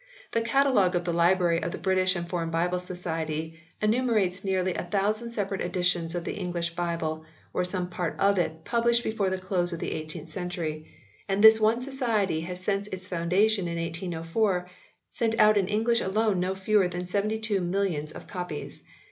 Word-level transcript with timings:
The 0.31 0.41
catalogue 0.41 0.95
of 0.95 1.05
the 1.05 1.13
Library 1.13 1.61
of 1.61 1.71
the 1.71 1.77
British 1.77 2.15
and 2.15 2.27
Foreign 2.27 2.49
Bible 2.49 2.79
Society 2.79 3.59
enumerates 3.83 4.43
nearly 4.43 4.73
a 4.73 4.85
thousand 4.85 5.29
separate 5.33 5.61
editions 5.61 6.15
of 6.15 6.23
the 6.23 6.33
English 6.37 6.71
Bible, 6.71 7.23
or 7.53 7.61
of 7.61 7.67
some 7.67 7.87
part 7.87 8.15
of 8.19 8.39
it 8.39 8.65
published 8.65 9.03
before 9.03 9.29
the 9.29 9.37
close 9.37 9.71
of 9.71 9.79
the 9.79 9.91
18th 9.91 10.29
century, 10.29 10.87
and 11.29 11.43
this 11.43 11.59
one 11.59 11.83
Society 11.83 12.41
has 12.41 12.59
since 12.59 12.87
its 12.87 13.07
foundation 13.07 13.67
in 13.67 13.77
1804, 13.79 14.67
sent 15.11 15.37
out 15.37 15.55
in 15.55 15.67
English 15.67 16.01
alone 16.01 16.39
no 16.39 16.55
fewer 16.55 16.87
than 16.87 17.05
seventy 17.05 17.37
two 17.37 17.61
millions 17.61 18.11
of 18.11 18.25
copies. 18.25 18.81